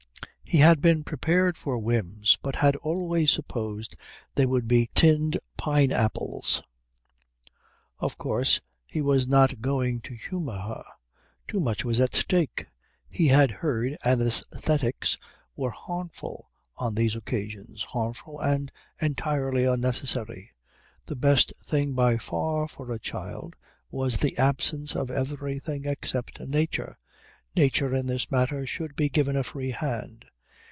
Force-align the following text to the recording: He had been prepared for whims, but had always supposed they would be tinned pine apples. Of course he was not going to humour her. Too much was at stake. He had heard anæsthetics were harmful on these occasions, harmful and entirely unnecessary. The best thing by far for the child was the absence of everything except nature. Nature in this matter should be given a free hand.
He 0.51 0.57
had 0.57 0.81
been 0.81 1.05
prepared 1.05 1.55
for 1.55 1.77
whims, 1.79 2.37
but 2.41 2.57
had 2.57 2.75
always 2.75 3.31
supposed 3.31 3.95
they 4.35 4.45
would 4.45 4.67
be 4.67 4.89
tinned 4.93 5.39
pine 5.55 5.93
apples. 5.93 6.61
Of 7.99 8.17
course 8.17 8.59
he 8.85 8.99
was 8.99 9.25
not 9.29 9.61
going 9.61 10.01
to 10.01 10.13
humour 10.13 10.57
her. 10.57 10.83
Too 11.47 11.61
much 11.61 11.85
was 11.85 12.01
at 12.01 12.13
stake. 12.13 12.65
He 13.09 13.27
had 13.27 13.49
heard 13.49 13.95
anæsthetics 14.03 15.17
were 15.55 15.71
harmful 15.71 16.51
on 16.75 16.95
these 16.95 17.15
occasions, 17.15 17.83
harmful 17.83 18.37
and 18.41 18.73
entirely 19.01 19.63
unnecessary. 19.63 20.51
The 21.05 21.15
best 21.15 21.53
thing 21.63 21.93
by 21.93 22.17
far 22.17 22.67
for 22.67 22.87
the 22.87 22.99
child 22.99 23.55
was 23.89 24.17
the 24.17 24.37
absence 24.37 24.97
of 24.97 25.09
everything 25.09 25.85
except 25.85 26.41
nature. 26.41 26.97
Nature 27.55 27.95
in 27.95 28.07
this 28.07 28.29
matter 28.29 28.65
should 28.65 28.97
be 28.97 29.07
given 29.07 29.37
a 29.37 29.45
free 29.45 29.71
hand. 29.71 30.25